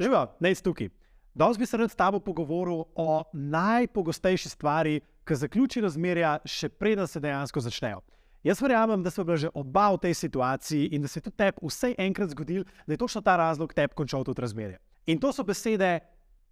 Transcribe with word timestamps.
Živijo, 0.00 0.26
naj 0.40 0.54
si 0.54 0.62
tukaj. 0.62 0.88
Danes 1.34 1.58
bi 1.58 1.66
se 1.66 1.76
rad 1.76 1.90
s 1.90 1.94
tabo 1.94 2.20
pogovoril 2.20 2.84
o 2.94 3.24
najpogostejši 3.32 4.48
stvari, 4.48 5.00
ki 5.24 5.34
zaključi 5.34 5.80
razmerja, 5.84 6.38
še 6.44 6.68
preden 6.68 7.06
se 7.06 7.20
dejansko 7.20 7.60
začnejo. 7.60 8.00
Jaz 8.42 8.62
verjamem, 8.64 9.02
da 9.04 9.10
smo 9.10 9.24
bili 9.28 9.38
že 9.38 9.50
oba 9.54 9.90
v 9.92 9.98
tej 10.06 10.14
situaciji 10.14 10.88
in 10.96 11.02
da 11.02 11.08
se 11.08 11.18
je 11.18 11.22
tudi 11.28 11.36
tebi 11.36 11.60
vsaj 11.62 11.94
enkrat 11.98 12.32
zgodil, 12.32 12.64
da 12.86 12.92
je 12.92 12.96
točno 12.96 13.20
ta 13.20 13.36
razlog 13.36 13.74
tebi 13.74 13.94
končal 13.94 14.24
tudi 14.24 14.40
razmerje. 14.40 14.78
In 15.06 15.20
to 15.20 15.32
so 15.32 15.44
besede, 15.44 15.98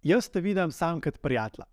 jaz 0.03 0.29
te 0.29 0.41
vidim 0.41 0.71
sam 0.71 1.01
kot 1.01 1.17
prijatelja. 1.17 1.65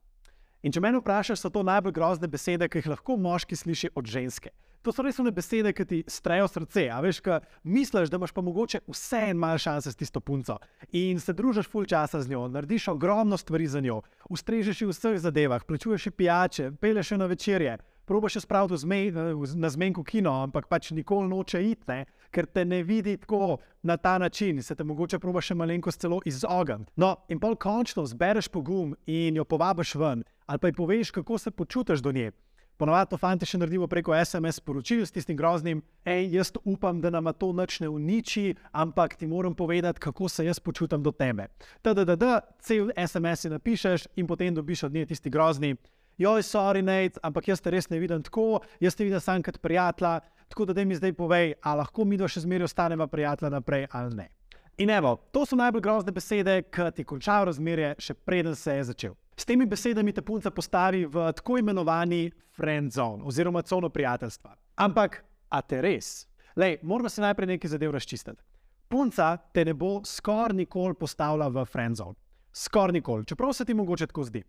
In 0.62 0.72
če 0.72 0.80
me 0.80 0.96
vprašaš, 0.96 1.44
so 1.44 1.50
to 1.52 1.62
najbolj 1.62 1.92
grozne 1.92 2.28
besede, 2.28 2.68
ki 2.68 2.78
jih 2.78 2.88
lahko 2.88 3.16
moški 3.20 3.56
sliši 3.56 3.92
od 3.94 4.06
ženske. 4.08 4.50
To 4.86 4.92
so 4.94 5.02
res 5.02 5.16
one 5.18 5.32
besede, 5.34 5.72
ki 5.74 5.84
ti 5.90 5.96
strejo 6.06 6.46
srce. 6.46 6.84
A 6.94 7.00
veš, 7.02 7.18
kaj 7.26 7.40
misliš, 7.66 8.06
da 8.06 8.20
imaš 8.20 8.30
pa 8.30 8.44
mogoče 8.46 8.84
vse 8.86 9.18
en 9.32 9.40
mal 9.42 9.58
šanse 9.58 9.90
s 9.90 9.98
tisto 9.98 10.22
punco 10.22 10.60
in 10.94 11.18
se 11.18 11.34
družiš 11.34 11.66
full 11.66 11.88
časa 11.90 12.20
z 12.22 12.30
njo, 12.30 12.44
narediš 12.54 12.86
ogromno 12.92 13.34
stvari 13.36 13.66
za 13.66 13.82
njo, 13.82 14.04
ustrežeš 14.30 14.84
v 14.84 14.94
vseh 14.94 15.18
zadevah, 15.18 15.64
plačuješ 15.66 16.06
pijače, 16.14 16.70
peleš 16.78 17.10
na 17.18 17.26
večerje, 17.26 17.74
probaš 18.06 18.38
jo 18.38 18.44
spraviti 18.46 18.78
zmej, 18.84 19.10
na 19.58 19.70
zmenku 19.74 20.06
kino, 20.06 20.36
ampak 20.46 20.70
pač 20.70 20.92
nikoli 20.94 21.34
noče 21.34 21.64
iti, 21.66 21.98
ker 22.30 22.46
te 22.46 22.64
ne 22.64 22.84
vidi 22.86 23.16
tako 23.16 23.58
na 23.82 23.96
ta 23.96 24.18
način, 24.22 24.62
se 24.62 24.78
te 24.78 24.86
mogoče 24.86 25.18
probaš 25.18 25.50
še 25.50 25.58
malenkost 25.58 26.00
celo 26.00 26.22
izogniti. 26.24 26.92
No, 26.94 27.16
in 27.28 27.42
pol 27.42 27.58
končno 27.58 28.06
zbereš 28.06 28.54
pogum 28.54 28.94
in 29.06 29.42
jo 29.42 29.44
povabiš 29.44 29.98
ven, 29.98 30.22
ali 30.46 30.62
pa 30.62 30.70
ji 30.70 30.78
poveš, 30.78 31.10
kako 31.10 31.38
se 31.38 31.50
počutiš 31.50 32.06
do 32.06 32.12
nje. 32.12 32.30
Ponovadi 32.76 33.10
to 33.10 33.16
fanti 33.16 33.46
še 33.48 33.56
naredimo 33.56 33.86
preko 33.88 34.12
SMS 34.12 34.60
sporočil 34.60 35.06
s 35.06 35.14
tistim 35.14 35.36
groznim, 35.36 35.80
hej, 36.04 36.26
jaz 36.36 36.50
upam, 36.60 37.00
da 37.00 37.08
nam 37.10 37.30
to 37.32 37.48
noč 37.56 37.78
ne 37.80 37.88
uniči, 37.88 38.52
ampak 38.76 39.16
ti 39.16 39.26
moram 39.26 39.54
povedati, 39.56 40.00
kako 40.00 40.28
se 40.28 40.44
jaz 40.44 40.60
počutim 40.60 41.02
do 41.02 41.12
tebe. 41.12 41.48
TDD, 41.80 42.28
cel 42.60 42.92
SMS 42.92 43.46
si 43.46 43.52
napišeš 43.54 44.06
in 44.20 44.28
potem 44.28 44.54
dobiš 44.54 44.84
od 44.90 44.92
nje 44.92 45.06
tisti 45.06 45.32
grozni. 45.32 45.72
Joj, 46.20 46.44
sorry, 46.44 46.84
Nate, 46.84 47.20
ampak 47.24 47.48
jaz 47.48 47.64
te 47.64 47.72
res 47.72 47.88
ne 47.88 48.00
vidim 48.00 48.22
tako, 48.24 48.60
jaz 48.80 48.96
te 48.96 49.04
vidim 49.04 49.20
samo 49.20 49.44
kot 49.44 49.60
prijatelja, 49.64 50.20
tako 50.48 50.68
da 50.68 50.84
mi 50.84 50.96
zdaj 50.96 51.12
povej, 51.16 51.54
ali 51.62 51.80
lahko 51.80 52.04
mi 52.04 52.20
dva 52.20 52.28
še 52.28 52.44
zmeraj 52.44 52.68
ostaneva 52.68 53.08
prijatelja 53.08 53.56
naprej 53.56 53.88
ali 53.90 54.16
ne. 54.16 54.30
In 54.76 54.92
evo, 54.92 55.16
to 55.32 55.46
so 55.48 55.56
najbolj 55.56 55.80
grozne 55.80 56.12
besede, 56.12 56.62
ki 56.68 56.92
ti 56.92 57.04
končajo 57.08 57.48
razmerje, 57.48 57.94
še 57.96 58.14
preden 58.14 58.56
se 58.56 58.76
je 58.76 58.84
začel. 58.92 59.16
S 59.36 59.44
temi 59.44 59.66
besedami 59.66 60.12
te 60.12 60.22
punca 60.22 60.50
postavi 60.50 61.04
v 61.06 61.30
tako 61.36 61.58
imenovani 61.58 62.30
friend 62.56 62.92
zone 62.92 63.24
oziroma 63.24 63.62
cono 63.62 63.90
prijateljstva. 63.92 64.54
Ampak, 64.76 65.24
a 65.48 65.60
te 65.62 65.82
res? 65.82 66.26
Lej, 66.56 66.78
moramo 66.82 67.08
se 67.08 67.20
najprej 67.20 67.46
nekaj 67.46 67.70
zadev 67.70 67.92
razčistiti. 67.92 68.42
Punca 68.88 69.36
te 69.52 69.64
ne 69.64 69.74
bo 69.74 70.00
skoraj 70.04 70.56
nikoli 70.56 70.94
postavila 70.94 71.48
v 71.48 71.64
friend 71.68 71.96
zone. 71.96 72.16
Skoraj 72.52 72.96
nikoli, 72.96 73.26
čeprav 73.26 73.52
se 73.52 73.64
ti 73.64 73.74
mogoče 73.74 74.06
tako 74.06 74.24
zdi. 74.24 74.42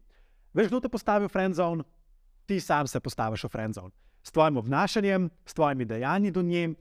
Veš, 0.54 0.72
kdo 0.72 0.80
te 0.80 0.90
postavi 0.90 1.28
v 1.28 1.34
friend 1.36 1.56
zone? 1.60 1.84
Ti 2.48 2.60
sam 2.60 2.88
se 2.88 3.00
postaviš 3.00 3.44
v 3.44 3.50
friend 3.52 3.76
zone. 3.76 3.92
S 4.24 4.32
tvojim 4.32 4.58
obnašanjem, 4.58 5.30
s 5.46 5.54
tvojimi 5.54 5.86
dejanji 5.86 6.32
do 6.32 6.42
nje, 6.42 6.74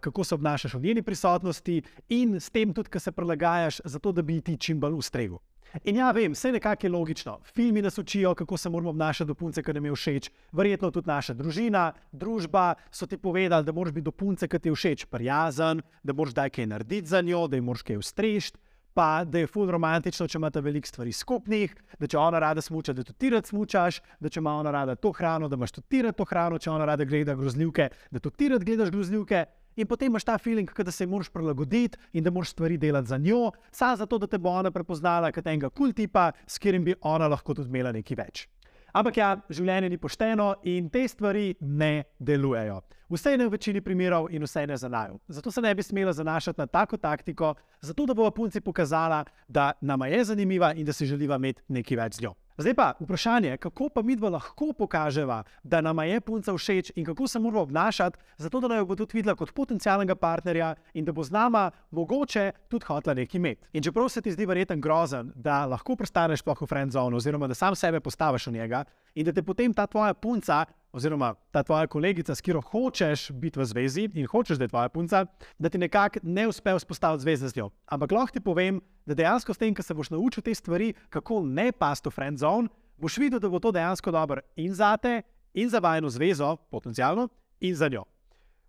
kako 0.00 0.24
se 0.24 0.34
obnašaš 0.34 0.74
v 0.74 0.80
njeni 0.80 1.02
prisotnosti 1.02 1.82
in 2.08 2.40
s 2.40 2.50
tem 2.50 2.72
tudi, 2.72 2.88
kaj 2.88 3.00
se 3.00 3.12
prilagajaš, 3.12 3.80
zato 3.84 4.12
da 4.12 4.22
bi 4.22 4.40
ti 4.40 4.56
čim 4.56 4.80
bolj 4.80 4.96
ustregel. 4.96 5.38
In 5.84 5.96
ja, 5.96 6.10
vem, 6.10 6.32
vse 6.34 6.52
nekako 6.52 6.86
je 6.86 6.90
logično. 6.90 7.38
Filmi 7.54 7.82
nas 7.82 7.98
učijo, 7.98 8.34
kako 8.34 8.56
se 8.56 8.70
moramo 8.70 8.90
obnašati 8.90 9.28
do 9.28 9.34
punce, 9.34 9.62
ki 9.62 9.72
nam 9.72 9.84
je 9.84 9.92
všeč. 9.94 10.30
Verjetno 10.52 10.90
tudi 10.90 11.08
naša 11.08 11.34
družina, 11.34 11.92
družba 12.12 12.74
so 12.90 13.06
ti 13.06 13.16
povedali, 13.16 13.64
da 13.64 13.72
moraš 13.72 13.94
biti 13.94 14.04
do 14.04 14.10
punce, 14.10 14.48
ki 14.48 14.58
ti 14.58 14.68
je 14.68 14.74
všeč, 14.74 15.04
prijazen, 15.10 15.82
da 16.02 16.12
moraš 16.12 16.34
daj 16.34 16.50
kaj 16.50 16.66
narediti 16.66 17.08
za 17.08 17.20
njo, 17.20 17.46
da 17.46 17.56
ji 17.56 17.62
moraš 17.62 17.82
kaj 17.82 18.02
ustrežiti. 18.02 18.58
Pa 18.94 19.24
da 19.24 19.38
je 19.38 19.46
ful 19.46 19.70
romantično, 19.70 20.26
če 20.26 20.38
imate 20.38 20.60
veliko 20.60 20.88
stvari 20.88 21.12
skupnih, 21.14 21.76
da 21.98 22.08
če 22.10 22.18
ona 22.18 22.40
rada 22.42 22.60
smuča, 22.60 22.92
da 22.92 23.04
tudi 23.06 23.18
ti 23.22 23.30
rad 23.30 23.46
smučaš, 23.46 24.00
da 24.18 24.28
če 24.28 24.40
ima 24.42 24.56
ona 24.58 24.72
rada 24.74 24.96
to 24.98 25.12
hrano, 25.14 25.48
da 25.48 25.54
imaš 25.54 25.76
tudi 25.76 25.86
ti 25.94 26.02
rad 26.02 26.16
to 26.18 26.26
hrano, 26.26 26.58
če 26.58 26.72
ona 26.74 26.88
rada 26.90 27.06
gleda 27.06 27.36
grozljivke, 27.38 27.86
da 28.10 28.18
tudi 28.18 28.36
ti 28.36 28.48
rad 28.50 28.66
gledaš 28.66 28.90
grozljivke 28.90 29.44
in 29.76 29.86
potem 29.86 30.10
imaš 30.10 30.24
ta 30.24 30.38
feeling, 30.38 30.70
da 30.70 30.90
se 30.90 31.06
moraš 31.06 31.28
prilagoditi 31.28 31.98
in 32.12 32.24
da 32.24 32.30
moraš 32.30 32.50
stvari 32.50 32.78
delati 32.78 33.08
za 33.08 33.18
njo, 33.18 33.50
samo 33.70 33.96
zato, 33.96 34.18
da 34.18 34.26
te 34.26 34.38
bo 34.38 34.50
ona 34.50 34.70
prepoznala 34.70 35.32
kot 35.32 35.46
enega 35.46 35.70
kul 35.70 35.92
tipa, 35.92 36.32
s 36.46 36.58
katerim 36.58 36.84
bi 36.84 36.94
ona 37.00 37.28
lahko 37.28 37.54
tudi 37.54 37.68
imela 37.68 37.92
nekaj 37.92 38.16
več. 38.16 38.48
Ampak 38.92 39.16
ja, 39.16 39.34
življenje 39.50 39.90
ni 39.90 39.98
pošteno 40.02 40.54
in 40.66 40.88
te 40.90 41.04
stvari 41.08 41.54
ne 41.60 42.04
delujejo. 42.18 42.80
Vse 43.10 43.36
ne 43.38 43.46
v 43.46 43.54
večini 43.54 43.82
primerov 43.82 44.28
in 44.34 44.42
vse 44.46 44.64
ne 44.66 44.76
za 44.78 44.88
naju. 44.88 45.18
Zato 45.28 45.50
se 45.50 45.62
ne 45.62 45.74
bi 45.74 45.82
smela 45.82 46.12
zanašati 46.12 46.60
na 46.60 46.66
tako 46.66 46.96
taktiko, 46.96 47.54
zato 47.82 48.06
da 48.06 48.14
bo 48.14 48.30
punci 48.30 48.60
pokazala, 48.60 49.24
da 49.48 49.72
nama 49.80 50.06
je 50.06 50.24
zanimiva 50.24 50.72
in 50.74 50.86
da 50.86 50.92
si 50.92 51.06
želiva 51.06 51.38
imeti 51.38 51.62
nekaj 51.68 51.96
več 51.96 52.18
z 52.18 52.26
njo. 52.26 52.34
Zdaj 52.60 52.74
pa 52.74 52.92
vprašanje, 53.00 53.56
kako 53.56 53.88
pa 53.88 54.02
mi 54.02 54.16
dva 54.16 54.28
lahko 54.28 54.72
pokaževa, 54.78 55.42
da 55.62 55.80
nama 55.80 56.04
je 56.04 56.20
punca 56.20 56.52
všeč 56.52 56.92
in 56.96 57.04
kako 57.04 57.26
se 57.26 57.38
moramo 57.38 57.62
obnašati, 57.62 58.18
zato 58.36 58.60
da 58.60 58.76
jo 58.76 58.84
bo 58.84 58.96
tudi 58.96 59.16
videla 59.16 59.34
kot 59.34 59.52
potencijalnega 59.52 60.14
partnerja 60.14 60.74
in 60.94 61.04
da 61.04 61.12
bo 61.12 61.24
z 61.24 61.32
nama 61.32 61.70
mogoče 61.90 62.52
tudi 62.68 62.84
hotla 62.84 63.14
nekaj 63.14 63.38
imeti. 63.38 63.66
In 63.72 63.82
čeprav 63.82 64.08
se 64.08 64.20
ti 64.20 64.32
zdi 64.32 64.46
verjeten 64.46 64.80
grozen, 64.80 65.32
da 65.34 65.64
lahko 65.66 65.96
prestaneš 65.96 66.40
sploh 66.44 66.60
v 66.60 66.66
friend 66.66 66.92
zone 66.92 67.16
oziroma 67.16 67.48
da 67.48 67.54
sam 67.54 67.74
sebe 67.74 68.00
postaviš 68.00 68.46
v 68.46 68.52
njega 68.52 68.84
in 69.14 69.24
da 69.24 69.32
te 69.32 69.42
potem 69.42 69.74
ta 69.74 69.86
tvoja 69.86 70.14
punca 70.14 70.64
oziroma 70.92 71.34
ta 71.50 71.62
tvoja 71.62 71.86
kolegica, 71.86 72.34
s 72.34 72.40
katero 72.40 72.60
hočeš 72.60 73.30
biti 73.32 73.60
v 73.60 73.64
zvezi 73.64 74.08
in 74.14 74.26
hočeš, 74.26 74.58
da 74.58 74.64
je 74.64 74.72
tvoja 74.72 74.88
punca, 74.88 75.24
da 75.58 75.68
ti 75.68 75.78
nekako 75.78 76.20
ne 76.22 76.48
uspe 76.48 76.74
vzpostaviti 76.74 77.22
zveze 77.22 77.48
z 77.48 77.56
njo. 77.56 77.70
Ampak 77.86 78.12
lahko 78.12 78.32
ti 78.32 78.40
povem, 78.40 78.80
da 79.06 79.14
dejansko 79.14 79.54
s 79.54 79.58
tem, 79.58 79.74
ko 79.74 79.82
se 79.82 79.94
boš 79.94 80.10
naučil 80.10 80.42
te 80.42 80.54
stvari, 80.54 80.92
kako 81.08 81.42
ne 81.46 81.70
pasti 81.72 82.08
v 82.08 82.12
friend 82.12 82.38
zone, 82.38 82.68
boš 82.96 83.18
videl, 83.18 83.40
da 83.40 83.48
bo 83.48 83.58
to 83.58 83.72
dejansko 83.72 84.10
dobro 84.10 84.42
in 84.56 84.74
za 84.74 84.96
te, 84.96 85.22
in 85.54 85.70
za 85.70 85.78
vajno 85.78 86.10
zvezo, 86.10 86.56
potencialno, 86.70 87.28
in 87.60 87.74
za 87.74 87.88
njo. 87.88 88.04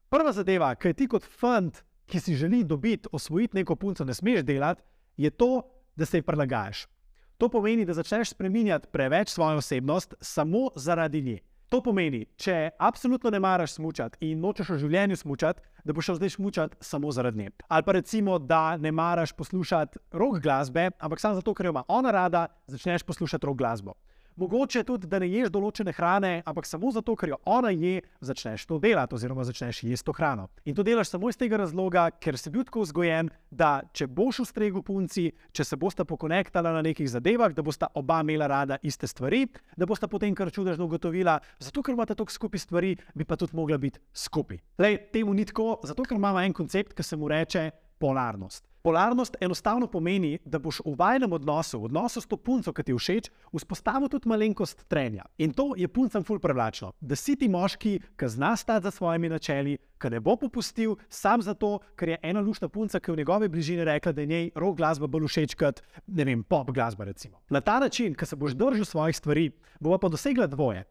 Prva 0.10 0.32
zadeva, 0.32 0.76
ki 0.76 0.94
ti 0.94 1.08
kot 1.08 1.26
fant, 1.26 1.84
ki 2.06 2.20
si 2.20 2.36
želi 2.36 2.64
dobiti, 2.64 3.10
osvojiti 3.12 3.58
neko 3.58 3.76
punco, 3.76 4.06
ne 4.06 4.14
smeš 4.14 4.44
delati, 4.44 4.82
je 5.18 5.30
to, 5.30 5.62
da 5.96 6.06
se 6.06 6.18
ji 6.18 6.22
prilagajaš. 6.22 6.88
To 7.38 7.50
pomeni, 7.50 7.86
da 7.86 7.94
začneš 7.94 8.30
spremenjati 8.30 8.88
preveč 8.92 9.30
svojo 9.30 9.58
osebnost 9.58 10.14
samo 10.22 10.70
zaradi 10.76 11.22
nje. 11.22 11.40
To 11.72 11.80
pomeni, 11.80 12.26
če 12.36 12.74
absolutno 12.84 13.32
ne 13.32 13.40
maraš 13.40 13.78
smučati 13.78 14.28
in 14.28 14.42
nočeš 14.44 14.74
v 14.74 14.80
življenju 14.82 15.16
smučati, 15.22 15.62
da 15.88 15.94
boš 15.96 16.10
šel 16.10 16.18
zdaj 16.18 16.32
smučati 16.34 16.78
samo 16.84 17.14
zaradi 17.16 17.46
nje. 17.46 17.52
Ali 17.72 17.86
pa 17.88 17.96
recimo, 17.96 18.36
da 18.40 18.76
ne 18.78 18.92
maraš 18.92 19.32
poslušati 19.40 20.02
rock 20.20 20.42
glasbe, 20.44 20.90
ampak 21.00 21.24
samo 21.24 21.40
zato, 21.40 21.54
ker 21.56 21.70
jo 21.70 21.72
ima 21.72 21.86
ona 21.88 22.12
rada, 22.12 22.42
začneš 22.68 23.08
poslušati 23.08 23.48
rock 23.48 23.64
glasbo. 23.64 23.96
Mogoče 24.36 24.84
tudi, 24.84 25.08
da 25.12 25.20
ne 25.20 25.28
ješ 25.28 25.52
določene 25.52 25.92
hrane, 25.96 26.32
ampak 26.48 26.66
samo 26.66 26.92
zato, 26.96 27.16
ker 27.20 27.34
jo 27.34 27.38
ona 27.50 27.74
je, 27.76 28.02
začneš 28.24 28.64
to 28.70 28.80
delati, 28.80 29.18
oziroma 29.18 29.44
začneš 29.48 29.84
jesti 29.84 30.08
to 30.08 30.16
hrano. 30.16 30.48
In 30.66 30.78
to 30.78 30.86
delaš 30.88 31.12
samo 31.12 31.30
iz 31.30 31.38
tega 31.40 31.60
razloga, 31.60 32.08
ker 32.16 32.40
si 32.40 32.54
bil 32.54 32.64
tako 32.68 32.86
vzgojen, 32.86 33.30
da 33.52 33.82
če 33.94 34.08
boš 34.08 34.42
ustregel 34.46 34.86
punci, 34.88 35.28
če 35.52 35.68
se 35.68 35.80
bosta 35.80 36.08
pokonektala 36.08 36.72
na 36.78 36.82
nekih 36.86 37.10
zadevah, 37.12 37.52
da 37.54 37.66
bosta 37.66 37.92
oba 38.00 38.22
imela 38.24 38.48
rada 38.48 38.80
iste 38.88 39.10
stvari, 39.10 39.44
da 39.76 39.90
bosta 39.90 40.08
potem 40.08 40.36
kar 40.38 40.52
čudežno 40.54 40.88
ugotovila, 40.88 41.40
zato 41.60 41.84
ker 41.84 41.98
imata 41.98 42.16
toliko 42.16 42.40
skupaj 42.40 42.66
stvari, 42.66 42.96
bi 43.14 43.28
pa 43.28 43.36
tudi 43.36 43.58
mogla 43.58 43.78
biti 43.82 44.00
skupaj. 44.16 44.64
Lej, 44.80 45.00
temu 45.12 45.36
ni 45.36 45.46
tako, 45.46 45.82
zato 45.84 46.08
ker 46.08 46.18
imamo 46.18 46.42
en 46.42 46.56
koncept, 46.56 46.96
ki 46.96 47.04
se 47.04 47.20
mu 47.20 47.28
reče 47.32 47.70
polarnost. 48.00 48.71
Polarnost 48.82 49.36
enostavno 49.42 49.88
pomeni, 49.88 50.40
da 50.46 50.60
boš 50.60 50.80
v 50.86 50.96
vajnem 50.98 51.34
odnosu, 51.34 51.80
v 51.80 51.90
odnosu 51.92 52.22
s 52.22 52.26
to 52.26 52.38
punco, 52.38 52.74
ki 52.74 52.84
ti 52.84 52.94
všeč, 52.98 53.30
vzpostavil 53.54 54.10
tudi 54.10 54.30
malenkost 54.30 54.88
trenja. 54.90 55.28
In 55.38 55.54
to 55.54 55.76
je 55.78 55.88
puncem 55.88 56.24
ful 56.26 56.40
privlačno. 56.42 56.90
Da 57.00 57.16
si 57.16 57.36
ti 57.38 57.50
moški, 57.50 58.00
ki 58.18 58.30
zna 58.30 58.56
stati 58.58 58.90
za 58.90 58.92
svojimi 58.92 59.30
načeli, 59.30 59.78
ki 60.02 60.10
ne 60.10 60.20
bo 60.20 60.34
popustil 60.36 60.96
sam 61.10 61.44
zato, 61.46 61.78
ker 61.96 62.16
je 62.16 62.18
ena 62.24 62.42
lušna 62.42 62.70
punca, 62.74 63.00
ki 63.00 63.12
je 63.12 63.14
v 63.14 63.22
njegovi 63.22 63.50
bližini 63.50 63.86
rekla, 63.86 64.16
da 64.18 64.22
je 64.22 64.32
njej 64.34 64.50
rock 64.56 64.78
glasba 64.78 65.08
bolj 65.08 65.28
všeč 65.30 65.56
kot 65.56 65.84
ne 66.08 66.26
vem, 66.26 66.42
pop 66.44 66.72
glasba. 66.74 67.06
Recimo. 67.06 67.38
Na 67.50 67.62
ta 67.62 67.80
način, 67.80 68.16
ki 68.18 68.26
se 68.26 68.36
boš 68.36 68.58
držal 68.58 68.86
svojih 68.86 69.18
stvari, 69.18 69.52
bo 69.80 69.98
pa 69.98 70.10
dosegla 70.10 70.48
dvoje. 70.48 70.86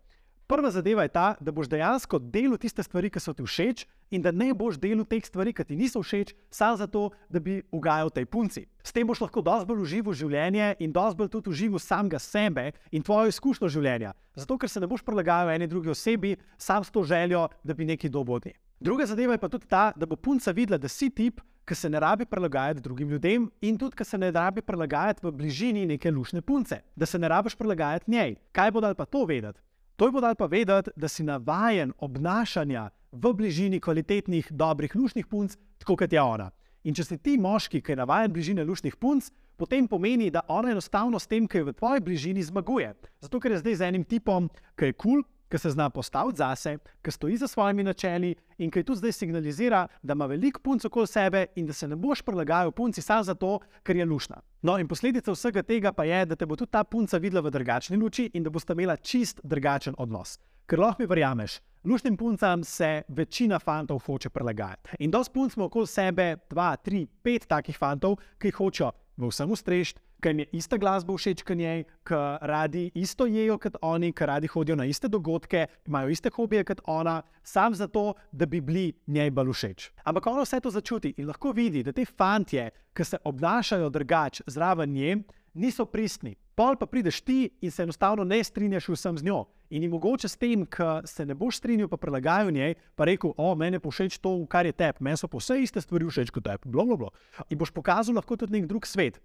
Prva 0.50 0.70
zadeva 0.70 1.02
je 1.02 1.08
ta, 1.08 1.37
da 1.41 1.52
boš 1.55 1.69
dejansko 1.70 2.19
delal 2.19 2.58
tiste 2.58 2.82
stvari, 2.82 3.06
ki 3.06 3.20
so 3.23 3.31
ti 3.38 3.44
všeč, 3.47 3.85
in 4.11 4.23
da 4.23 4.32
ne 4.35 4.49
boš 4.50 4.81
delal 4.82 5.06
teh 5.06 5.23
stvari, 5.23 5.52
ki 5.55 5.62
ti 5.62 5.76
niso 5.79 6.02
všeč, 6.02 6.32
samo 6.50 6.81
zato, 6.81 7.02
da 7.31 7.38
bi 7.38 7.61
ugajal 7.70 8.11
tej 8.11 8.26
punci. 8.26 8.64
S 8.82 8.91
tem 8.91 9.06
boš 9.06 9.20
lahko 9.23 9.44
dosti 9.47 9.69
bolj 9.69 9.85
užival 9.85 10.17
življenje 10.19 10.73
in 10.82 10.91
dosti 10.91 11.20
bolj 11.20 11.31
tudi 11.37 11.55
užival 11.55 11.79
samega 11.79 12.19
sebe 12.19 12.73
in 12.91 13.06
tvojo 13.06 13.31
izkušnjo 13.31 13.70
življenja. 13.70 14.11
Zato, 14.35 14.58
ker 14.58 14.67
se 14.67 14.82
ne 14.82 14.91
boš 14.91 15.06
prilagajal 15.06 15.55
eni 15.55 15.70
drugi 15.70 15.94
osebi, 15.94 16.35
sam 16.58 16.82
s 16.82 16.91
to 16.91 17.06
željo, 17.06 17.47
da 17.62 17.79
bi 17.79 17.87
od 17.87 18.44
nje. 18.50 18.58
Druga 18.81 19.06
zadeva 19.06 19.38
je 19.38 19.38
pa 19.38 19.49
tudi 19.49 19.70
ta, 19.70 19.93
da 19.94 20.06
bo 20.06 20.17
punca 20.17 20.50
videla, 20.50 20.79
da 20.82 20.88
si 20.88 21.11
tip, 21.14 21.41
ki 21.62 21.75
se 21.79 21.88
ne 21.88 22.00
rabi 22.00 22.26
prilagajati 22.26 22.81
drugim 22.81 23.08
ljudem 23.08 23.50
in 23.61 23.79
tudi, 23.79 23.94
ki 23.94 24.05
se 24.05 24.19
ne 24.19 24.32
rabi 24.35 24.67
prilagajati 24.67 25.23
v 25.23 25.31
bližini 25.31 25.87
neke 25.87 26.11
lušne 26.11 26.43
punce, 26.43 26.82
da 26.97 27.06
se 27.06 27.19
ne 27.19 27.29
rabiš 27.29 27.55
prilagajati 27.55 28.11
njej. 28.11 28.41
Kaj 28.50 28.70
bo 28.70 28.81
dal 28.81 28.99
pa 28.99 29.06
to 29.06 29.25
vedeti? 29.25 29.61
To 30.00 30.06
je 30.06 30.12
podal 30.12 30.35
pa 30.35 30.47
vedeti, 30.47 30.91
da 30.97 31.08
si 31.08 31.20
navaden 31.23 31.93
obnašanja 31.99 32.88
v 33.12 33.32
bližini 33.37 33.81
kvalitetnih, 33.81 34.47
dobrih, 34.50 34.94
lušnih 34.97 35.26
punc, 35.26 35.58
tako 35.76 35.97
kot 36.00 36.12
je 36.12 36.23
ona. 36.23 36.47
In 36.88 36.97
če 36.97 37.05
si 37.05 37.19
ti 37.20 37.35
moški, 37.37 37.82
ki 37.85 37.93
je 37.93 37.97
navaden 38.00 38.32
bližine 38.32 38.64
lušnih 38.64 38.97
punc, 38.97 39.29
potem 39.61 39.85
pomeni, 39.85 40.31
da 40.32 40.41
ona 40.49 40.73
enostavno 40.73 41.20
s 41.20 41.29
tem, 41.29 41.44
ki 41.44 41.61
je 41.61 41.67
v 41.69 41.75
tvoji 41.76 42.00
bližini, 42.00 42.41
zmaguje. 42.41 42.94
Zato, 43.20 43.41
ker 43.44 43.52
je 43.52 43.61
zdaj 43.61 43.76
z 43.76 43.88
enim 43.91 44.06
tipom, 44.08 44.49
ki 44.73 44.88
je 44.88 44.97
kul, 44.97 45.20
cool, 45.20 45.26
ki 45.50 45.58
se 45.58 45.70
zna 45.70 45.91
postaviti 45.91 46.38
zase, 46.38 46.79
ki 47.02 47.11
stoji 47.11 47.37
za 47.37 47.49
svojimi 47.49 47.82
načeli 47.82 48.35
in 48.58 48.70
ki 48.70 48.85
tudi 48.85 48.99
zdaj 48.99 49.12
signalizira, 49.12 49.87
da 50.02 50.12
ima 50.12 50.26
veliko 50.26 50.61
punc 50.61 50.85
okoli 50.85 51.06
sebe 51.06 51.47
in 51.56 51.67
da 51.67 51.73
se 51.73 51.88
ne 51.88 51.97
boš 51.97 52.23
prilagajal 52.23 52.70
punci 52.73 53.02
samo 53.02 53.23
zato, 53.23 53.58
ker 53.82 53.97
je 53.97 54.05
lušna. 54.05 54.41
No, 54.62 54.79
in 54.79 54.88
posledica 54.88 55.32
vsega 55.32 55.62
tega 55.62 55.93
pa 55.93 56.05
je, 56.05 56.25
da 56.26 56.37
te 56.37 56.47
bo 56.47 56.56
tudi 56.56 56.70
ta 56.70 56.85
punca 56.85 57.19
videla 57.19 57.41
v 57.41 57.50
drugačni 57.50 57.97
luči 57.97 58.31
in 58.35 58.43
da 58.43 58.50
boste 58.50 58.73
imela 58.73 58.97
čist 58.97 59.41
drugačen 59.43 59.94
odnos. 59.99 60.38
Ker 60.67 60.79
lahko 60.79 61.02
mi 61.02 61.08
verjameš, 61.11 61.58
lušnim 61.85 62.17
puncam 62.17 62.64
se 62.64 63.02
večina 63.08 63.58
fantov 63.58 63.99
hoče 64.06 64.31
prilagajati. 64.31 64.91
In 64.99 65.11
dosti 65.11 65.35
punc 65.35 65.56
ima 65.56 65.64
okoli 65.64 65.87
sebe 65.87 66.37
dva, 66.50 66.76
tri, 66.76 67.06
pet 67.23 67.47
takih 67.49 67.79
fantov, 67.79 68.20
ki 68.38 68.50
hočejo 68.50 68.93
v 69.17 69.29
vsem 69.29 69.50
ustrešiti, 69.50 70.00
ker 70.20 70.34
jim 70.34 70.44
je 70.44 70.46
ista 70.61 70.78
glasba 70.78 71.14
všeč 71.17 71.43
kot 71.46 71.58
njej, 71.58 71.84
ker 72.06 72.38
radi 72.43 72.90
isto 72.94 73.26
jejo 73.26 73.58
kot 73.58 73.78
oni, 73.82 74.12
ker 74.12 74.28
radi 74.28 74.50
hodijo 74.52 74.76
na 74.76 74.87
iste 74.87 75.08
dogodke, 75.08 75.67
imajo 75.87 76.12
iste 76.12 76.31
hobije 76.31 76.64
kot 76.64 76.81
ona, 76.87 77.22
sam 77.43 77.75
zato, 77.75 78.14
da 78.32 78.46
bi 78.46 78.61
bili 78.61 78.93
njej 79.06 79.31
bolj 79.31 79.52
všeč. 79.52 79.90
Ampak 80.05 80.26
ona 80.26 80.44
vse 80.44 80.61
to 80.61 80.70
začuti 80.70 81.14
in 81.17 81.28
lahko 81.28 81.52
vidi, 81.52 81.82
da 81.82 81.93
te 81.93 82.05
fantje, 82.05 82.70
ki 82.94 83.05
se 83.05 83.19
obnašajo 83.25 83.90
drugače 83.90 84.44
zraven 84.46 84.93
nje, 84.93 85.22
niso 85.55 85.87
pristni. 85.87 86.37
Pol 86.55 86.76
pa 86.76 86.87
prideš 86.87 87.20
ti 87.25 87.49
in 87.61 87.70
se 87.70 87.82
enostavno 87.82 88.25
ne 88.25 88.44
strinjaš 88.44 88.88
vsem 88.88 89.19
z 89.19 89.25
njo. 89.25 89.44
In 89.70 89.82
jim 89.82 89.90
mogoče 89.90 90.28
s 90.28 90.37
tem, 90.37 90.66
ker 90.66 91.06
se 91.06 91.25
ne 91.26 91.34
boš 91.34 91.56
strinjal, 91.56 91.88
pa 91.88 91.96
prilagajal 91.96 92.50
njej, 92.50 92.75
pa 92.94 93.06
rekel, 93.06 93.32
o, 93.37 93.55
meni 93.55 93.78
je 93.78 93.90
všeč 93.90 94.19
to, 94.19 94.32
kar 94.50 94.66
je 94.66 94.73
tebi, 94.73 94.99
meni 95.00 95.16
so 95.16 95.28
pa 95.28 95.38
vse 95.38 95.61
iste 95.62 95.81
stvari 95.81 96.05
všeč 96.11 96.31
kot 96.34 96.44
tebi, 96.44 96.66
blo, 96.66 96.84
blo, 96.84 96.96
blo. 96.96 97.11
In 97.49 97.58
boš 97.58 97.70
pokazal 97.70 98.19
lahko 98.19 98.37
tudi 98.37 98.58
nek 98.58 98.66
drug 98.66 98.87
svet. 98.87 99.20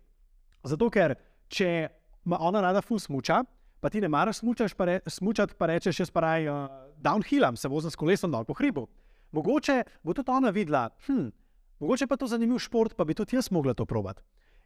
Zato, 0.65 0.89
ker 0.89 1.15
če 1.47 1.69
ima 2.25 2.39
ona 2.41 2.61
rada 2.65 2.81
ful 2.81 2.99
smuča, 2.99 3.43
pa 3.79 3.91
ti 3.93 4.01
ne 4.01 4.09
maraš 4.09 4.41
smučati, 4.41 5.53
pa 5.57 5.69
rečeš, 5.69 5.99
jaz 6.01 6.11
pa 6.11 6.23
raj 6.25 6.47
uh, 6.49 6.69
downhillam, 6.97 7.57
se 7.57 7.69
vozim 7.69 7.93
s 7.93 7.99
kolesom 7.99 8.31
dol 8.33 8.47
po 8.47 8.55
hribu. 8.57 8.87
Mogoče 9.35 9.83
bo 10.03 10.15
tudi 10.17 10.31
ona 10.31 10.49
videla, 10.49 10.87
hm, 11.05 11.27
mogoče 11.83 12.07
pa 12.07 12.17
to 12.17 12.27
zanimiv 12.27 12.63
šport, 12.63 12.95
pa 12.97 13.05
bi 13.05 13.13
tudi 13.13 13.37
jaz 13.37 13.51
mogla 13.51 13.75
to 13.77 13.85
probati. 13.85 14.23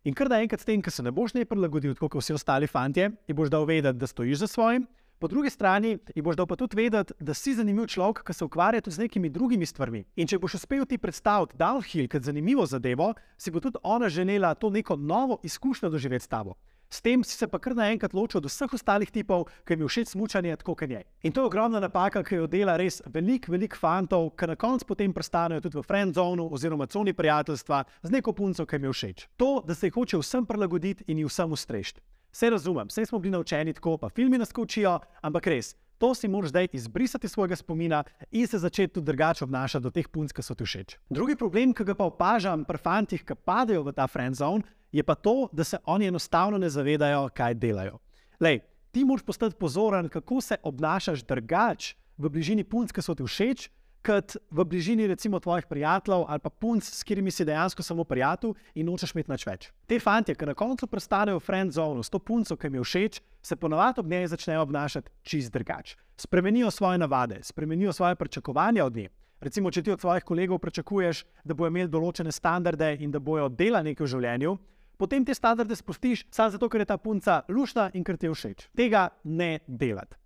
In 0.07 0.16
kar 0.16 0.30
da 0.31 0.40
enkrat 0.40 0.62
s 0.63 0.68
tem, 0.69 0.80
ker 0.81 0.94
se 0.94 1.04
ne 1.04 1.12
boš 1.12 1.34
ne 1.36 1.44
prilagodil, 1.46 1.98
kot 2.00 2.16
vsi 2.16 2.38
ostali 2.38 2.69
fantje, 2.72 3.10
in 3.28 3.36
boš 3.36 3.51
dal 3.51 3.68
vedeti, 3.68 4.00
da 4.00 4.07
stojiš 4.07 4.46
za 4.46 4.48
svojim, 4.48 4.88
po 5.19 5.27
drugi 5.27 5.50
strani 5.50 5.98
ji 6.16 6.21
boš 6.21 6.36
dal 6.36 6.48
pa 6.48 6.56
tudi 6.56 6.77
vedeti, 6.77 7.13
da 7.19 7.33
si 7.33 7.54
zanimiv 7.56 7.88
človek, 7.88 8.24
ki 8.24 8.33
se 8.33 8.45
ukvarja 8.45 8.81
tudi 8.81 8.95
z 8.95 9.06
nekimi 9.06 9.30
drugimi 9.30 9.66
stvarmi. 9.66 10.06
In 10.16 10.27
če 10.27 10.39
boš 10.39 10.56
uspel 10.62 10.86
ti 10.86 10.98
predstaviti 10.98 11.57
downhill 11.60 12.07
kot 12.07 12.24
zanimivo 12.24 12.66
zadevo, 12.66 13.13
si 13.38 13.51
bo 13.51 13.60
tudi 13.60 13.77
ona 13.83 14.10
želela 14.10 14.56
to 14.56 14.69
neko 14.69 14.95
novo 14.95 15.39
izkušnjo 15.44 15.89
doživeti 15.89 16.25
s 16.25 16.27
tabo. 16.27 16.56
S 16.89 17.01
tem 17.01 17.24
si 17.24 17.38
se 17.38 17.48
pa 17.48 17.60
kar 17.62 17.75
naenkrat 17.77 18.16
ločil 18.18 18.39
od 18.39 18.48
vseh 18.50 18.71
ostalih 18.74 19.12
tipov, 19.13 19.45
ki 19.62 19.75
jim 19.75 19.83
je 19.86 19.89
všeč 19.92 20.07
smučanje, 20.10 20.56
tako 20.57 20.74
kot 20.74 20.89
njej. 20.89 21.04
In 21.22 21.31
to 21.31 21.44
je 21.44 21.45
ogromna 21.45 21.80
napaka, 21.80 22.24
ki 22.25 22.39
jo 22.39 22.48
dela 22.50 22.77
res 22.81 22.98
velik, 23.06 23.45
velik 23.45 23.77
fantov, 23.77 24.31
ki 24.33 24.50
na 24.50 24.56
koncu 24.57 24.89
potem 24.89 25.13
prestanejo 25.13 25.62
tudi 25.62 25.77
v 25.77 25.86
friend 25.86 26.18
zonu 26.18 26.48
oziroma 26.50 26.89
coni 26.89 27.13
prijateljstva 27.13 27.83
z 28.01 28.10
neko 28.10 28.33
punco, 28.33 28.65
ki 28.65 28.75
jim 28.75 28.89
je 28.89 28.94
všeč. 28.94 29.27
To, 29.38 29.62
da 29.62 29.77
se 29.77 29.86
jih 29.86 29.94
hoče 29.94 30.18
vsem 30.18 30.50
prilagoditi 30.50 31.06
in 31.07 31.22
jih 31.22 31.30
vsem 31.30 31.54
ustrešiti. 31.54 32.01
Vse 32.31 32.50
razumem, 32.50 32.88
vse 32.88 33.06
smo 33.06 33.20
bili 33.20 33.31
naučeni 33.31 33.74
tako, 33.74 33.98
pa 33.98 34.10
filmi 34.10 34.38
nas 34.38 34.54
učijo, 34.58 35.00
ampak 35.22 35.48
res, 35.48 35.76
to 35.98 36.14
si 36.16 36.28
moraš 36.28 36.50
zdaj 36.50 36.68
izbrisati 36.74 37.26
iz 37.26 37.31
svojega 37.31 37.56
spomina 37.56 38.04
in 38.31 38.48
se 38.48 38.58
začeti 38.58 38.94
tudi 38.94 39.06
drugače 39.06 39.44
obnašati 39.44 39.84
do 39.84 39.92
teh 39.92 40.08
punc, 40.08 40.31
ki 40.31 40.42
so 40.42 40.56
ti 40.56 40.64
všeč. 40.64 40.98
Drugi 41.10 41.36
problem, 41.36 41.74
ki 41.74 41.84
ga 41.84 41.96
pa 41.96 42.08
opažam 42.08 42.64
pri 42.66 42.78
fantih, 42.78 43.26
ki 43.26 43.36
padajo 43.36 43.84
v 43.84 43.94
ta 43.94 44.08
friend 44.08 44.36
zone, 44.36 44.64
je 44.92 45.04
pa 45.04 45.16
to, 45.16 45.50
da 45.52 45.64
se 45.64 45.78
oni 45.86 46.08
enostavno 46.08 46.58
ne 46.58 46.70
zavedajo, 46.70 47.30
kaj 47.36 47.54
delajo. 47.54 48.00
Lej, 48.40 48.62
ti 48.92 49.04
moraš 49.06 49.25
postati 49.25 49.56
pozoren, 49.60 50.10
kako 50.10 50.42
se 50.42 50.58
obnašaš 50.64 51.24
drugače 51.24 51.96
v 52.18 52.30
bližini 52.30 52.64
punc, 52.64 52.92
ki 52.92 53.02
so 53.02 53.16
ti 53.16 53.24
všeč, 53.24 53.70
kot 54.06 54.36
v 54.51 54.66
bližini 54.66 55.07
recimo 55.07 55.40
tvojih 55.40 55.66
prijateljev 55.68 56.25
ali 56.28 56.40
pa 56.40 56.50
punc, 56.50 56.84
s 56.84 57.04
katerimi 57.04 57.31
si 57.31 57.46
dejansko 57.46 57.84
samo 57.84 58.04
prijatelj 58.04 58.54
in 58.75 58.86
nočeš 58.86 59.13
imeti 59.13 59.31
nič 59.31 59.46
več. 59.48 59.69
Te 59.88 60.00
fantje, 60.00 60.36
ki 60.36 60.50
na 60.50 60.54
koncu 60.54 60.88
prestanejo 60.88 61.40
v 61.40 61.44
friend 61.44 61.75
zone 61.75 62.04
s 62.04 62.10
to 62.10 62.19
punco, 62.19 62.56
ki 62.56 62.68
jim 62.68 62.80
je 62.80 62.84
všeč, 62.84 63.22
se 63.42 63.56
ponovadi 63.56 64.00
ob 64.00 64.07
njej 64.07 64.28
začnejo 64.28 64.62
obnašati 64.62 65.12
čist 65.24 65.54
drugače. 65.54 65.98
Spremenijo 66.18 66.72
svoje 66.72 66.98
navade, 66.98 67.40
spremenijo 67.44 67.94
svoje 67.94 68.16
pričakovanja 68.16 68.86
od 68.86 68.96
nje. 68.96 69.10
Recimo, 69.40 69.72
če 69.72 69.84
ti 69.84 69.92
od 69.92 70.01
svojih 70.01 70.24
kolegov 70.24 70.60
pričakuješ, 70.60 71.24
da 71.44 71.56
bojo 71.56 71.72
imeli 71.72 71.88
določene 71.88 72.31
standarde 72.31 72.98
in 73.00 73.12
da 73.12 73.19
bojo 73.19 73.48
delali 73.50 73.94
nekaj 73.94 74.04
v 74.04 74.12
življenju, 74.16 74.57
potem 75.00 75.24
te 75.25 75.34
standarde 75.34 75.75
spustiš 75.80 76.25
samo 76.31 76.51
zato, 76.51 76.68
ker 76.68 76.84
je 76.84 76.90
ta 76.92 76.98
punca 76.98 77.44
lušna 77.48 77.92
in 77.96 78.04
ker 78.04 78.18
ti 78.19 78.28
je 78.28 78.36
všeč. 78.36 78.68
Tega 78.75 79.10
ne 79.24 79.60
delati 79.68 80.19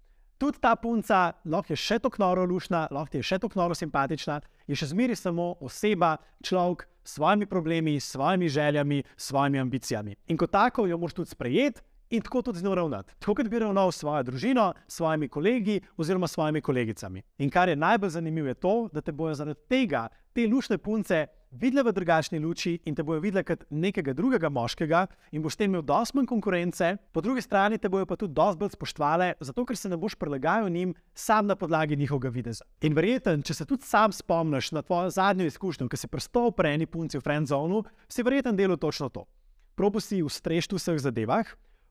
tudi 0.43 0.59
ta 0.59 0.75
punca 0.75 1.31
lahko 1.47 1.71
je 1.71 1.79
še 1.79 2.01
tako 2.03 2.19
noro 2.19 2.43
lušna, 2.49 2.87
lahko 2.91 3.15
je 3.15 3.23
še 3.23 3.39
tako 3.39 3.61
noro 3.61 3.77
simpatična, 3.77 4.41
je 4.67 4.75
še 4.75 4.89
zmeraj 4.91 5.21
samo 5.21 5.53
oseba, 5.63 6.17
človek 6.43 6.83
s 7.03 7.15
svojimi 7.15 7.47
problemi, 7.47 7.95
s 7.95 8.11
svojimi 8.11 8.49
željami, 8.51 8.99
s 9.15 9.31
svojimi 9.31 9.61
ambicijami. 9.63 10.17
In 10.27 10.39
kot 10.39 10.51
tako 10.51 10.87
jo 10.89 10.99
moraš 10.99 11.15
tudi 11.21 11.31
sprejeti. 11.31 11.85
In 12.13 12.21
tako 12.21 12.43
tudi 12.45 12.59
z 12.59 12.67
njo 12.67 12.75
ravnati. 12.77 13.15
Tako 13.23 13.33
kot 13.39 13.47
bi 13.49 13.59
ravnal 13.63 13.89
s 13.89 14.03
svojo 14.03 14.21
družino, 14.27 14.67
s 14.85 14.99
svojimi 14.99 15.31
kolegi 15.33 15.79
oziroma 15.97 16.27
s 16.27 16.35
svojimi 16.35 16.61
kolegicami. 16.61 17.23
In 17.41 17.49
kar 17.49 17.71
je 17.71 17.79
najbolj 17.79 18.11
zanimivo, 18.19 18.51
je 18.51 18.53
to, 18.53 18.73
da 18.93 19.01
te 19.01 19.11
bojo 19.11 19.33
zaradi 19.33 19.63
tega 19.69 20.09
te 20.33 20.45
lušne 20.45 20.77
punce 20.77 21.25
videle 21.53 21.83
v 21.83 21.93
drugačni 21.93 22.39
luči 22.39 22.79
in 22.85 22.95
te 22.95 23.03
bojo 23.03 23.21
videle 23.21 23.43
kot 23.45 23.65
nekega 23.69 24.13
drugega 24.13 24.49
moškega, 24.49 25.05
in 25.31 25.43
boš 25.43 25.57
tem 25.59 25.71
imel 25.71 25.83
dosti 25.85 26.17
manj 26.17 26.27
konkurence, 26.29 26.95
po 27.13 27.21
drugi 27.21 27.41
strani 27.41 27.77
te 27.77 27.89
bojo 27.89 28.07
pa 28.09 28.17
tudi 28.17 28.33
dosti 28.33 28.59
bolj 28.59 28.73
spoštovale, 28.75 29.33
zato 29.39 29.65
ker 29.65 29.77
se 29.77 29.89
ne 29.89 29.97
boš 29.97 30.15
prilagajal 30.19 30.69
njim 30.69 30.95
sam 31.13 31.47
na 31.47 31.55
podlagi 31.55 31.95
njihovega 31.95 32.33
videza. 32.33 32.65
In 32.81 32.97
verjeten, 32.97 33.43
če 33.43 33.53
se 33.53 33.65
tudi 33.69 33.85
sam 33.85 34.11
spomniš 34.11 34.71
na 34.71 34.81
tvojo 34.81 35.09
zadnjo 35.13 35.45
izkušnjo, 35.45 35.89
ki 35.89 35.97
si 35.97 36.07
prstov 36.07 36.53
pri 36.57 36.73
eni 36.77 36.89
punci 36.89 37.17
v 37.17 37.25
Friendzonu, 37.25 37.83
si 38.09 38.23
verjeten 38.23 38.57
delo 38.57 38.77
točno 38.77 39.09
to. 39.09 39.27
Probo 39.75 39.99
si 39.99 40.23
ustrešiti 40.23 40.75
v 40.75 40.81
vseh 40.81 40.99
zadevah. 41.01 41.47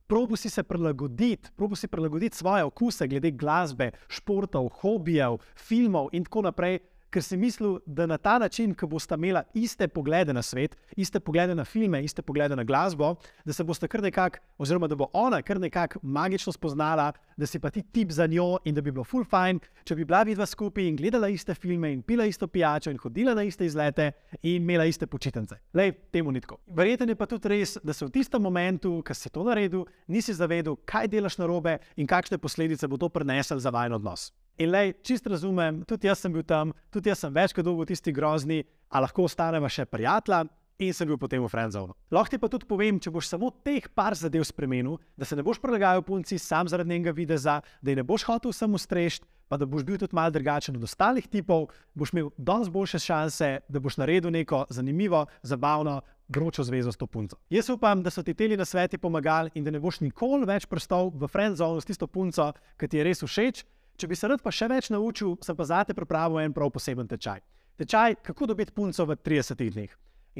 Probo 0.06 0.36
si 0.36 0.50
se 0.50 0.62
prilagoditi, 0.62 1.50
probo 1.56 1.76
si 1.76 1.88
prilagoditi 1.88 2.36
svoje 2.36 2.64
okuse 2.64 3.06
glede 3.08 3.30
glasbe, 3.30 3.90
športov, 4.08 4.68
hobijev, 4.82 5.38
filmov 5.56 6.10
in 6.12 6.26
tako 6.26 6.42
naprej, 6.42 6.78
ker 7.12 7.22
si 7.22 7.36
mislil, 7.36 7.78
da 7.86 8.06
na 8.06 8.16
ta 8.18 8.38
način, 8.38 8.74
ko 8.74 8.86
boste 8.88 9.14
imeli 9.14 9.42
iste 9.54 9.88
poglede 9.88 10.32
na 10.32 10.42
svet, 10.42 10.76
iste 10.96 11.20
poglede 11.20 11.54
na 11.54 11.64
filme, 11.64 12.00
iste 12.04 12.22
poglede 12.22 12.56
na 12.56 12.64
glasbo, 12.64 13.14
da 13.44 13.52
se 13.52 13.64
boste 13.64 13.88
kar 13.88 14.02
nekako, 14.02 14.40
oziroma 14.58 14.88
da 14.88 14.96
bo 14.96 15.10
ona 15.12 15.42
kar 15.42 15.60
nekako 15.60 16.00
magično 16.02 16.52
spoznala, 16.52 17.12
da 17.36 17.46
si 17.46 17.58
pa 17.58 17.70
ti 17.70 17.82
tip 17.82 18.10
za 18.12 18.26
njo 18.26 18.58
in 18.64 18.74
da 18.74 18.80
bi 18.80 18.90
bilo 18.90 19.04
full 19.04 19.24
fine, 19.24 19.60
če 19.84 19.96
bi 19.96 20.04
bila 20.04 20.22
vidva 20.22 20.46
skupaj 20.46 20.88
in 20.88 20.96
gledala 20.96 21.28
iste 21.28 21.54
filme 21.54 21.92
in 21.92 22.02
pila 22.02 22.24
isto 22.24 22.46
pijačo 22.46 22.90
in 22.90 22.98
hodila 22.98 23.34
na 23.34 23.42
iste 23.42 23.66
izlete 23.66 24.12
in 24.42 24.62
imela 24.62 24.84
iste 24.84 25.06
počitnice. 25.06 25.58
Lej, 25.74 25.92
temu 26.12 26.32
ni 26.32 26.40
tako. 26.40 26.60
Verjetno 26.66 27.06
je 27.12 27.16
pa 27.16 27.26
tudi 27.26 27.48
res, 27.48 27.76
da 27.84 27.92
se 27.92 28.06
v 28.06 28.10
tistem 28.10 28.42
momentu, 28.42 29.00
ko 29.06 29.14
si 29.14 29.30
to 29.30 29.44
naredil, 29.44 29.84
nisi 30.08 30.34
zavedel, 30.34 30.76
kaj 30.84 31.08
delaš 31.12 31.38
na 31.38 31.46
robe 31.46 31.78
in 31.96 32.06
kakšne 32.06 32.38
posledice 32.38 32.88
bo 32.88 32.96
to 32.96 33.08
prinesel 33.08 33.58
za 33.58 33.70
vajen 33.70 34.00
odnos. 34.00 34.30
In 34.62 34.70
le, 34.70 34.92
čist 35.02 35.26
razumem, 35.26 35.80
tudi 35.88 36.06
jaz 36.06 36.20
sem 36.22 36.30
bil 36.30 36.44
tam, 36.46 36.70
tudi 36.92 37.10
jaz 37.10 37.24
sem 37.24 37.32
večkrat 37.34 37.66
dolgo 37.66 37.82
v 37.82 37.90
tisti 37.90 38.12
grozni, 38.14 38.60
a 38.94 39.00
lahko 39.02 39.24
ostanemo 39.26 39.66
še 39.66 39.88
prijatelja. 39.90 40.44
In 40.82 40.94
sem 40.96 41.06
bil 41.06 41.18
potem 41.20 41.42
v 41.42 41.50
Frenzovnu. 41.50 41.94
Lahko 42.10 42.32
ti 42.32 42.38
pa 42.42 42.48
tudi 42.50 42.66
povem, 42.66 42.96
če 42.98 43.10
boš 43.12 43.28
samo 43.30 43.50
teh 43.62 43.84
par 43.94 44.16
zadev 44.18 44.42
spremenil, 44.48 44.96
da 45.18 45.26
se 45.28 45.36
ne 45.38 45.44
boš 45.46 45.60
prilagajal 45.62 46.02
punci 46.02 46.38
sam 46.42 46.70
zaradi 46.70 46.90
njenega 46.90 47.12
videza, 47.14 47.58
da 47.82 47.92
ji 47.92 47.98
ne 48.00 48.04
boš 48.06 48.24
hotel 48.26 48.54
samo 48.56 48.80
strešiti, 48.80 49.28
pa 49.50 49.58
da 49.60 49.68
boš 49.68 49.84
bil 49.86 50.00
tudi 50.00 50.16
malo 50.16 50.32
drugačen 50.34 50.78
od 50.78 50.86
ostalih 50.88 51.28
tipov, 51.30 51.68
boš 51.94 52.14
imel 52.14 52.32
danes 52.38 52.72
boljše 52.72 53.02
šanse, 53.04 53.50
da 53.68 53.82
boš 53.84 53.98
naredil 54.00 54.32
neko 54.34 54.64
zanimivo, 54.70 55.26
zabavno, 55.42 56.00
vročo 56.32 56.64
zvezo 56.66 56.90
s 56.90 56.98
to 56.98 57.06
punco. 57.06 57.36
Jaz 57.52 57.70
upam, 57.70 58.02
da 58.02 58.10
so 58.10 58.24
ti 58.26 58.34
teli 58.34 58.56
na 58.56 58.64
sveti 58.64 58.98
pomagali 58.98 59.52
in 59.54 59.64
da 59.64 59.70
ne 59.70 59.78
boš 59.82 60.00
nikoli 60.00 60.48
več 60.48 60.66
prostal 60.66 61.12
v 61.14 61.30
Frenzovnu 61.30 61.82
s 61.82 61.90
tisto 61.90 62.08
punco, 62.10 62.50
ki 62.80 62.88
ti 62.88 63.02
je 63.02 63.06
res 63.06 63.22
všeč. 63.22 63.62
Če 64.02 64.08
bi 64.10 64.16
se 64.18 64.26
rad 64.26 64.40
pa 64.42 64.50
še 64.50 64.66
več 64.66 64.88
naučil, 64.90 65.36
sem 65.46 65.54
pa 65.54 65.62
zate 65.62 65.94
pripravil 65.94 66.40
en 66.42 66.50
prav 66.50 66.72
poseben 66.74 67.06
tečaj. 67.06 67.38
Tečaj, 67.78 68.16
kako 68.26 68.48
dobiti 68.50 68.74
punco 68.74 69.04
v 69.06 69.14
30 69.14 69.62
dneh. 69.76 69.92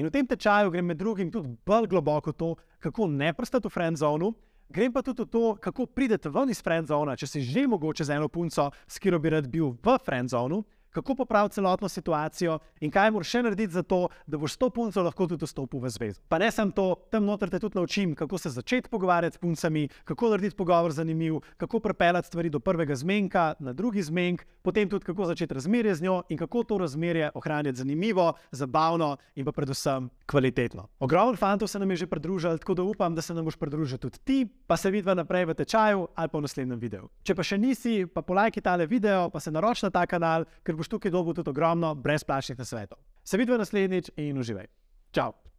In 0.02 0.08
v 0.08 0.10
tem 0.10 0.26
tečaju 0.26 0.72
grem 0.74 0.88
med 0.90 0.98
drugim 0.98 1.30
tudi 1.30 1.52
bolj 1.62 1.86
globoko 1.92 2.34
to, 2.34 2.56
kako 2.82 3.06
ne 3.06 3.30
prstati 3.30 3.70
v 3.70 3.70
friendzonu, 3.70 4.32
grem 4.66 4.90
pa 4.90 5.04
tudi 5.06 5.28
to, 5.30 5.54
kako 5.62 5.86
pridete 5.86 6.32
ven 6.34 6.50
iz 6.50 6.58
friendzona, 6.58 7.14
če 7.14 7.28
si 7.30 7.44
že 7.46 7.62
mogoče 7.70 8.08
z 8.08 8.16
eno 8.16 8.26
punco, 8.26 8.66
s 8.82 8.98
katero 8.98 9.22
bi 9.22 9.30
rad 9.30 9.46
bil 9.46 9.70
v 9.78 9.94
friendzonu, 10.10 10.58
kako 10.92 11.14
popraviti 11.14 11.54
celotno 11.54 11.88
situacijo 11.88 12.58
in 12.80 12.90
kaj 12.90 13.10
moraš 13.10 13.30
še 13.32 13.42
narediti 13.42 13.72
za 13.72 13.82
to, 13.82 14.08
da 14.26 14.38
boš 14.38 14.52
s 14.52 14.60
to 14.60 14.70
punco 14.70 15.02
lahko 15.02 15.26
tudi 15.26 15.44
vstopil 15.48 15.80
v 15.80 15.90
zvezo. 15.90 16.20
Pa 16.28 16.38
ne 16.38 16.50
samo 16.50 16.72
to, 16.72 16.86
tam 17.10 17.24
noter 17.24 17.50
te 17.50 17.58
tudi 17.58 17.78
naučim, 17.78 18.14
kako 18.14 18.38
se 18.38 18.50
začeti 18.50 18.88
pogovarjati 18.88 19.36
s 19.36 19.42
puncami, 19.42 19.88
kako 20.04 20.30
narediti 20.30 20.56
pogovor 20.56 20.92
zanimiv, 20.92 21.40
kako 21.56 21.80
prepeljati 21.80 22.28
stvari 22.28 22.50
do 22.50 22.60
prvega 22.60 22.94
zmenka, 22.94 23.54
na 23.58 23.72
drugi 23.72 24.02
zmenk, 24.02 24.44
potem 24.62 24.88
tudi 24.88 25.04
kako 25.04 25.26
začeti 25.32 25.54
razmerje 25.54 25.94
z 25.94 26.02
njo 26.02 26.22
in 26.28 26.38
kako 26.38 26.64
to 26.64 26.78
razmerje 26.78 27.30
ohranjati 27.34 27.78
zanimivo, 27.78 28.32
zabavno 28.50 29.16
in 29.34 29.44
pa 29.44 29.52
predvsem 29.52 30.10
kvalitetno. 30.32 30.88
Ogromno 30.98 31.36
fantov 31.36 31.68
se 31.68 31.78
nam 31.78 31.90
je 31.90 32.02
že 32.02 32.08
pridružilo, 32.08 32.58
tako 32.58 32.74
da 32.74 32.82
upam, 32.82 33.14
da 33.14 33.22
se 33.22 33.34
nam 33.34 33.44
boš 33.44 33.56
pridružil 33.60 33.98
tudi 33.98 34.18
ti, 34.24 34.38
pa 34.66 34.76
se 34.76 34.90
vidiva 34.90 35.14
naprej 35.14 35.44
v 35.52 35.58
tečaju 35.60 36.08
ali 36.14 36.32
pa 36.32 36.38
v 36.38 36.42
naslednjem 36.48 36.80
videu. 36.80 37.08
Če 37.22 37.36
pa 37.36 37.44
še 37.44 37.60
nisi, 37.60 37.94
pa 38.06 38.24
polajki 38.24 38.64
tale 38.64 38.88
video, 38.88 39.28
pa 39.30 39.40
se 39.40 39.52
naroči 39.52 39.86
na 39.86 39.92
ta 39.92 40.06
kanal, 40.08 40.48
ker 40.64 40.76
boš 40.76 40.88
tukaj 40.88 41.12
dobil 41.12 41.36
tudi 41.36 41.52
ogromno 41.52 41.94
brezplačnih 41.94 42.58
nasvetov. 42.58 42.98
Se 43.24 43.36
vidiva 43.36 43.60
naslednjič 43.60 44.14
in 44.16 44.40
uživaj. 44.40 44.66
Ciao! 45.12 45.51